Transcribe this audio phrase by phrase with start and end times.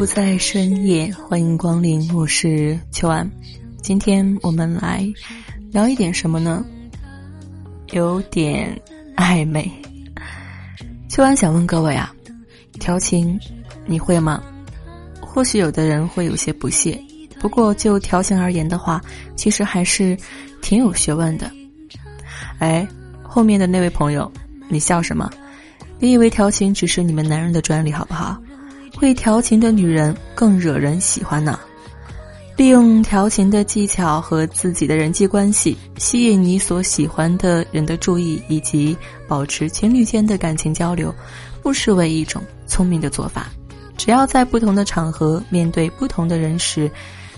[0.00, 3.30] 不在深夜，欢迎光临，我是秋安。
[3.82, 5.06] 今天我们来
[5.70, 6.64] 聊一点什么呢？
[7.92, 8.80] 有点
[9.14, 9.70] 暧昧。
[11.10, 12.14] 秋安想问各位啊，
[12.78, 13.38] 调情
[13.84, 14.42] 你会吗？
[15.20, 16.98] 或许有的人会有些不屑，
[17.38, 19.02] 不过就调情而言的话，
[19.36, 20.16] 其实还是
[20.62, 21.50] 挺有学问的。
[22.58, 22.88] 哎，
[23.22, 24.32] 后面的那位朋友，
[24.66, 25.30] 你笑什么？
[25.98, 28.42] 你以为调情只是你们男人的专利，好不好？
[29.00, 31.58] 会调情的女人更惹人喜欢呢。
[32.54, 38.94] 利用调情的技巧和自己的人际关系，吸引你所喜欢的人的注意，以及
[39.26, 41.14] 保持情侣间的感情交流，
[41.62, 43.46] 不失为一种聪明的做法。
[43.96, 46.90] 只要在不同的场合，面对不同的人时，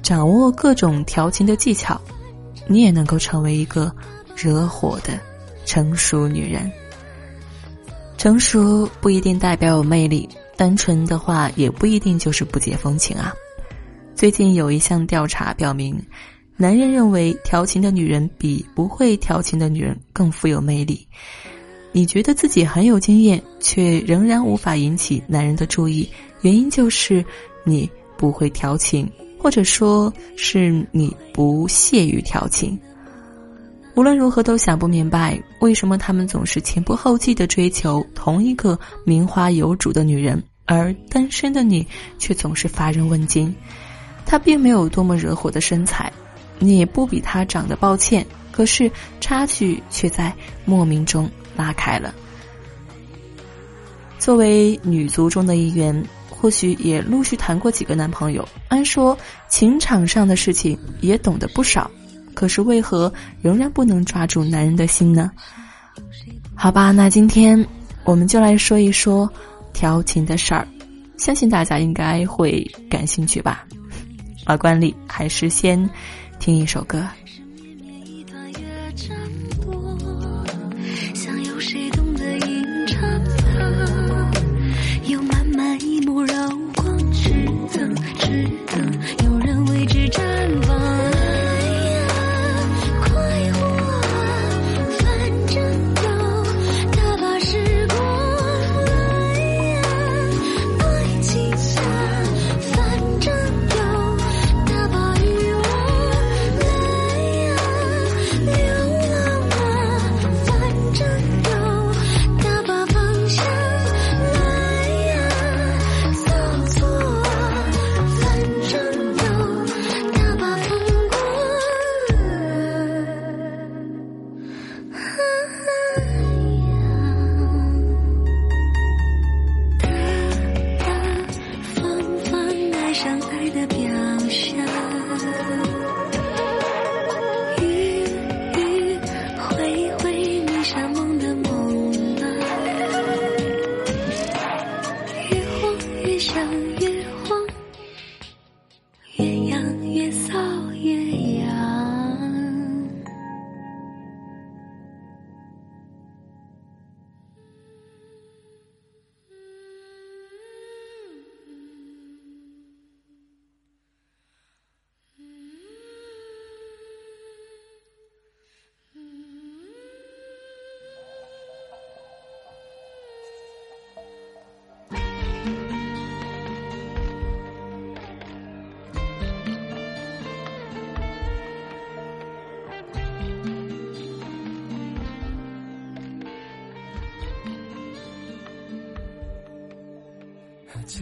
[0.00, 2.00] 掌握各种调情的技巧，
[2.68, 3.92] 你也能够成为一个
[4.36, 5.18] 惹火的
[5.66, 6.70] 成熟女人。
[8.16, 10.28] 成熟不一定代表有魅力。
[10.58, 13.32] 单纯的话也不一定就是不解风情啊。
[14.16, 15.96] 最近有一项调查表明，
[16.56, 21.06] 男人认为调情的女人比不会调情的女人更富有魅力。
[21.92, 26.10] 你觉得自己很有经验，却仍然无法引起男人的注意，
[26.42, 27.24] 原因就是
[27.64, 32.76] 你不会调情，或者说是你不屑于调情。
[33.98, 41.84] 无论如何都想不明白，为什么他们总是前仆后继的追求同一个名花有主的女人，而单身的你
[42.16, 43.52] 却总是乏人问津。
[44.24, 46.12] 她并没有多么惹火的身材，
[46.60, 48.88] 你也不比她长得抱歉，可是
[49.20, 50.32] 差距却在
[50.64, 52.14] 莫名中拉开了。
[54.20, 59.18] 作为女足中的一员，或许也陆续谈过几个男朋友，按说
[59.48, 61.90] 情场上的事情也懂得不少。
[62.38, 63.12] 可是为何
[63.42, 65.28] 仍然不能抓住男人的心呢？
[66.54, 67.66] 好吧，那今天
[68.04, 69.28] 我们就来说一说
[69.72, 70.64] 调情的事儿，
[71.16, 73.66] 相信大家应该会感兴趣吧。
[74.46, 75.90] 老惯例，还是先
[76.38, 77.04] 听一首歌。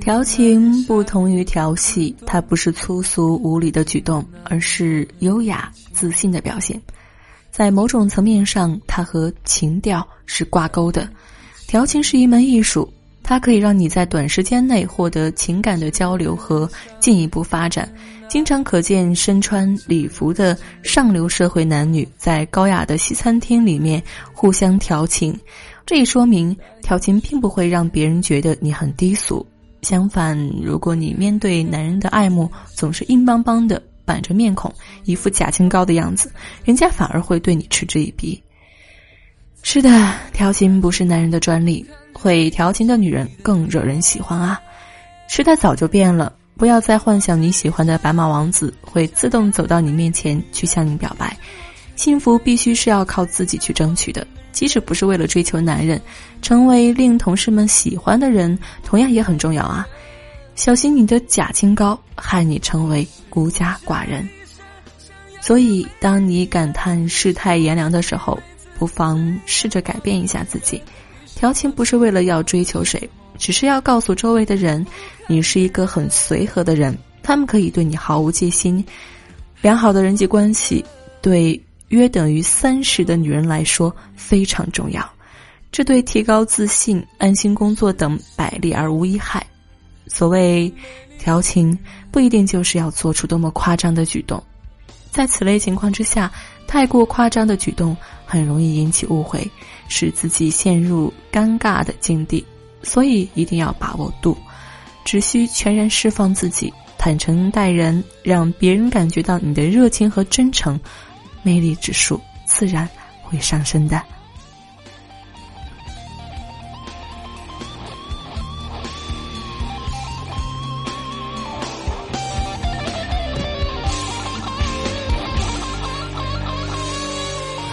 [0.00, 6.80] 调情不同于调戏，它不是粗俗无礼的举动，而是优雅自信的表现。
[7.50, 11.08] 在某种层面上，它和情调是挂钩的。
[11.66, 12.90] 调情是一门艺术。
[13.20, 16.66] 它可以让你在短时间内获得情感的交流和
[16.98, 17.86] 进一步发展。
[18.26, 24.02] 经常可见身穿礼服的上流社会男女在高雅的西餐厅里面
[24.32, 25.38] 互相调情，
[25.84, 26.56] 这也说明
[26.88, 29.46] 调情并不会让别人觉得你很低俗。
[29.82, 34.72] 相反，如果你面对男人的爱慕总是硬邦邦的板着面孔，
[35.04, 36.32] 一副假清高的样子，
[36.64, 38.42] 人家反而会对你嗤之以鼻。
[39.62, 44.58] 是的，调情不是男人的专利，会调情的女人更惹人喜欢啊！
[45.28, 46.32] 时代早就变了。
[46.56, 51.36] 不要再幻想你喜欢的白马王子会自动走到你面前去向你表白，
[51.96, 54.26] 幸福必须是要靠自己去争取的。
[54.52, 56.00] 即使不是为了追求男人，
[56.42, 59.86] 成为令同事们喜欢的人，同样也很重要啊！
[60.54, 64.28] 小心你的假清高，害你成为孤家寡人。
[65.40, 68.38] 所以，当你感叹世态炎凉的时候，
[68.78, 70.82] 不妨试着改变一下自己。
[71.36, 73.08] 调情不是为了要追求谁。
[73.38, 74.84] 只是要告诉周围的人，
[75.28, 78.84] 你是一个很随和的人，他们可以对你毫无戒心。
[79.62, 80.84] 良好的人际关系
[81.22, 85.08] 对约等于三十的女人来说非常重要，
[85.72, 89.44] 这对提高自信、安心工作等百利而无一害。
[90.06, 90.72] 所谓
[91.18, 91.78] 调情，
[92.10, 94.42] 不一定就是要做出多么夸张的举动，
[95.10, 96.30] 在此类情况之下，
[96.66, 99.50] 太过夸张的举动很容易引起误会，
[99.88, 102.44] 使自己陷入尴尬的境地。
[102.80, 104.38] 所以一定要把握度，
[105.04, 110.78] 只需全然释放自己，坦诚待人，让别人感觉到你的热情和真诚，
[111.42, 112.88] 魅力指数自然
[113.22, 114.02] 会上升的。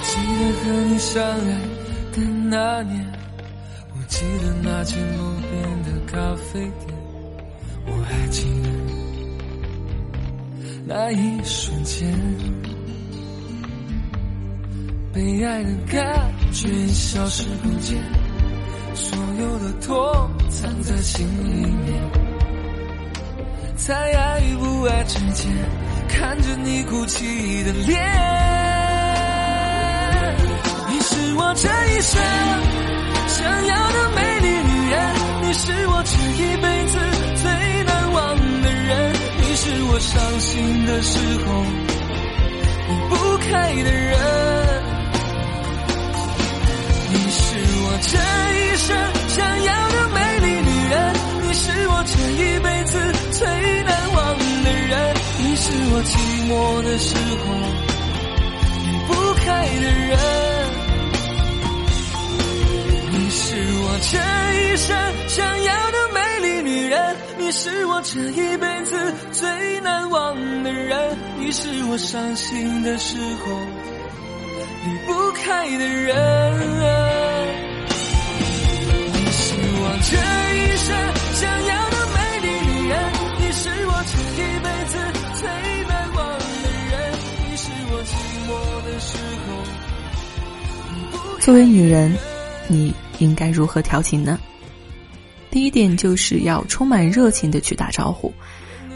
[0.03, 1.59] 记得和你相爱
[2.11, 3.05] 的那年。
[3.97, 6.93] 我记得那间路边的咖啡店，
[7.87, 8.69] 我还记得
[10.85, 12.13] 那一瞬间，
[15.15, 17.97] 被爱的感觉消失不见，
[18.93, 22.03] 所有的痛藏在心里面，
[23.77, 25.49] 在爱与不爱之间，
[26.09, 27.97] 看着你哭泣的脸，
[30.89, 32.21] 你是我这一生。
[33.29, 36.11] 想要的美丽女人，你是我这
[36.43, 36.99] 一辈子
[37.41, 37.49] 最
[37.85, 39.15] 难忘的人。
[39.37, 41.63] 你是我伤心的时候
[42.89, 43.15] 离不
[43.49, 44.54] 开的人。
[47.95, 48.93] 我这一生
[49.29, 52.99] 想要的美丽女人，你是我这一辈子
[53.31, 53.47] 最
[53.83, 55.15] 难忘的人。
[55.39, 56.11] 你是我寂
[56.51, 56.51] 寞
[56.83, 57.45] 的时候
[58.83, 59.47] 离不开
[59.79, 60.19] 的人。
[63.13, 64.19] 你是我这
[64.59, 64.89] 一生
[65.29, 73.57] 想要的美丽女人，你是我这一辈子最难忘的人，你是我伤心的时候
[74.83, 76.34] 离不开的人。
[91.45, 92.11] 作为女人，
[92.67, 92.91] 你。
[93.19, 94.39] 应该如何调情呢？
[95.51, 98.33] 第一点就是要充满热情的去打招呼，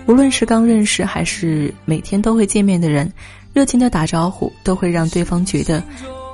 [0.07, 3.13] 无论是刚认识还是每天都会见面的人，
[3.54, 5.82] 热情的打招呼都会让对方觉得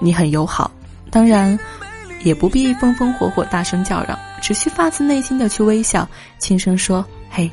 [0.01, 0.71] 你很友好。
[1.11, 1.59] 当然，
[2.23, 6.07] 也不必风风火火大声叫嚷，只需发自内心的去微笑，
[6.39, 7.51] 轻声说“嘿”，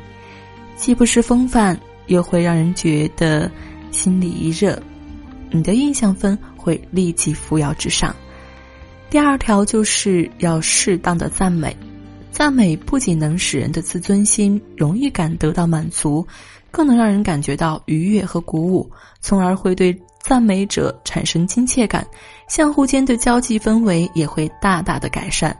[0.78, 1.76] 既不失风范，
[2.06, 3.50] 又会让人觉得
[3.90, 4.80] 心里一热，
[5.50, 8.14] 你的印象分会立即扶摇直上。
[9.12, 11.76] 第二条就是要适当的赞美，
[12.30, 16.26] 赞美不仅能使人的自尊心、荣誉感得到满足，
[16.70, 18.90] 更能让人感觉到愉悦和鼓舞，
[19.20, 22.06] 从而会对赞美者产生亲切感，
[22.48, 25.54] 相互间的交际氛围也会大大的改善。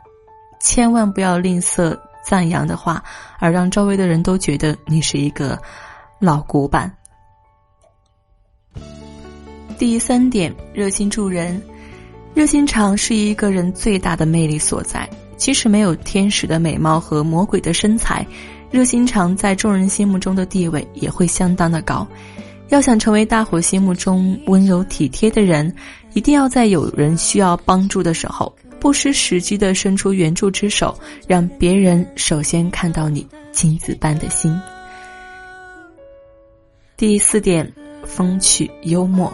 [0.59, 1.95] 千万不要吝啬
[2.25, 3.05] 赞扬的话，
[3.39, 5.61] 而让周围的人都觉得你是一个
[6.19, 6.91] 老古板。
[9.77, 11.63] 第三点，热心助人。
[12.35, 15.09] 热心肠是一个人最大的魅力所在。
[15.37, 18.25] 即使没有天使的美貌和魔鬼的身材，
[18.71, 22.07] 热心肠在众人心目中的地位也会相当的高。
[22.69, 25.75] 要想成为大伙心目中温柔体贴的人，
[26.15, 30.97] 一定要在有人需要帮助的时候，不失时机的伸出援助之手，
[31.27, 34.57] 让别人首先看到你金子般的心。
[36.97, 37.71] 第四点，
[38.07, 39.33] 风趣幽默。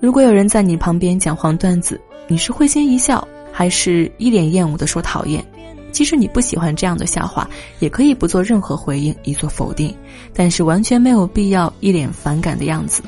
[0.00, 5.44] 如果有人在你旁边讲黄段子，你是会心一笑，还是一脸厌恶的说讨厌？
[5.92, 7.46] 即使你不喜欢这样的笑话，
[7.80, 9.94] 也可以不做任何回应，以作否定。
[10.32, 13.02] 但是完全没有必要一脸反感的样子，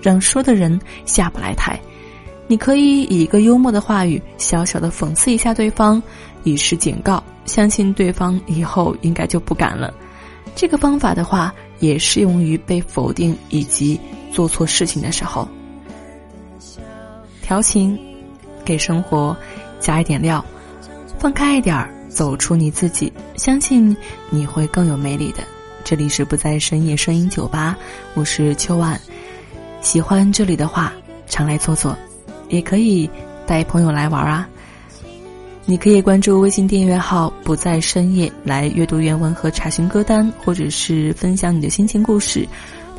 [0.00, 1.78] 让说的人下不来台。
[2.46, 6.02] 你可以以一个幽默的话语，小小的讽刺一下对方，
[6.44, 9.92] 以示警告，相信对方以后应该就不敢了。
[10.54, 14.00] 这个方法的话，也适用于被否定以及
[14.32, 15.46] 做错事情的时候。
[17.48, 17.98] 调情，
[18.62, 19.34] 给生活
[19.80, 20.44] 加一点料，
[21.18, 23.96] 放开一点儿，走出你自己，相信
[24.28, 25.38] 你会更有魅力的。
[25.82, 27.74] 这里是不在深夜声音酒吧，
[28.12, 29.00] 我是秋晚，
[29.80, 30.92] 喜欢这里的话，
[31.26, 31.96] 常来坐坐。
[32.50, 33.08] 也可以
[33.46, 34.46] 带朋友来玩啊！
[35.64, 42.46] 你可以关注微信订阅号“不在深夜”来阅读原文和查询歌单，或者是分享你的心情故事。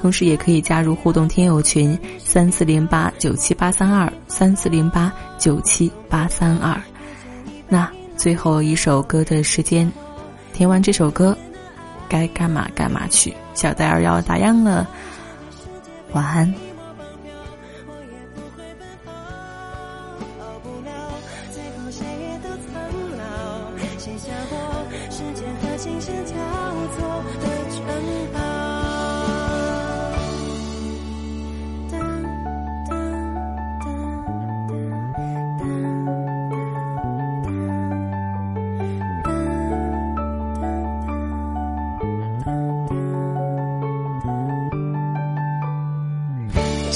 [0.01, 6.81] 同时，也可以加入互动听友群三四零八九七八三二三四零八九七八三二。
[7.67, 9.91] 那最后一首歌的时间，
[10.53, 11.37] 听完这首歌，
[12.07, 13.33] 该干嘛干嘛去。
[13.53, 14.87] 小戴儿要打烊了，
[16.13, 16.53] 晚安。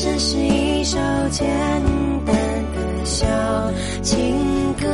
[0.04, 0.98] 这是一首
[1.32, 1.48] 简
[2.26, 2.36] 单
[2.76, 3.26] 的小
[4.02, 4.36] 情
[4.74, 4.86] 歌，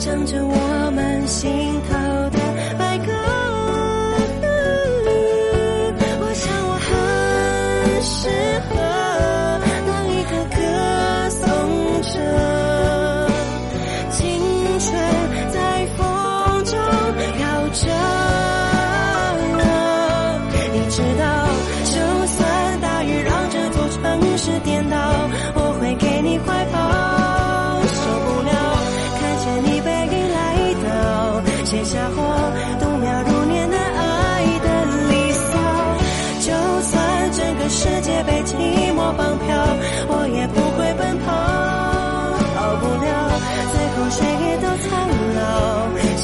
[0.00, 1.48] 唱着我们心
[1.88, 1.96] 头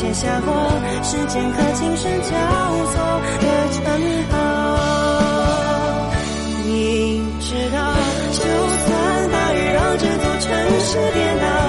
[0.08, 0.50] 写下过
[1.02, 2.28] 时间和琴声交
[2.86, 2.94] 错
[3.42, 3.84] 的城
[4.30, 4.34] 堡，
[6.64, 7.76] 你知道，
[8.32, 8.88] 就算
[9.30, 10.48] 大雨让这座城
[10.80, 11.67] 市颠倒。